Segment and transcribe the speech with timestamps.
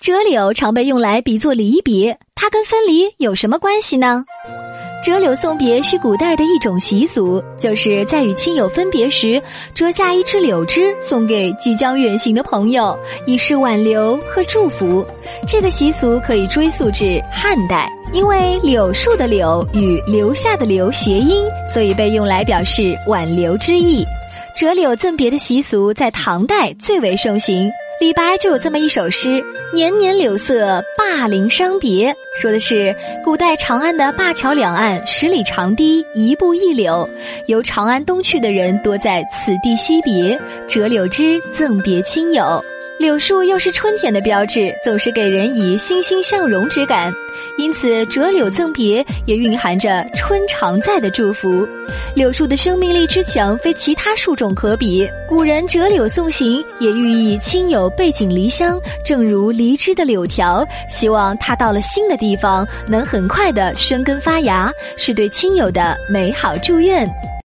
[0.00, 4.24] 折柳常被用来比作离别，它跟分离有什么关系呢？
[5.04, 9.40] 折柳送别是古代的一种习俗，就是在与亲友分别时，
[9.74, 15.06] 折下一枝柳枝送给即将远行的朋友，以示挽留和祝福。
[15.46, 21.44] 这个习俗可以追溯至汉代，因为柳树的柳与留下的留谐音，
[21.74, 24.02] 所以被用来表示挽留之意。
[24.56, 27.70] 折柳赠别的习俗在唐代最为盛行。
[28.00, 29.44] 李白就有这么一首诗
[29.74, 37.06] ：“年年柳色灞陵伤别”，说的是古代长安的灞桥两岸十里长堤，一步一柳，
[37.46, 42.64] 由长安东去的人多在此地惜别，折柳枝赠别亲友。
[43.00, 47.10] 柳树又是春天的标志，总是给人以欣欣向荣之感，
[47.56, 51.66] 因此折柳赠别也蕴含着春常在的祝福。
[52.14, 55.08] 柳树的生命力之强，非其他树种可比。
[55.26, 67.10] 古人折柳送行，也寓意亲友背井离乡，正如离枝的柳条，希望他到了新的地方能很快的生根发芽，是对亲友的美好祝愿。